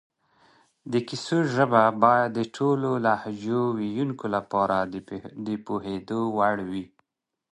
د 0.91 0.93
کیسې 1.07 1.39
ژبه 1.53 1.83
باید 2.03 2.29
د 2.37 2.39
ټولو 2.55 2.89
لهجو 3.05 3.61
ویونکو 3.79 4.25
لپاره 4.35 4.77
د 5.45 5.47
پوهېدو 5.65 6.19
وړ 6.37 6.55
وي 6.69 6.85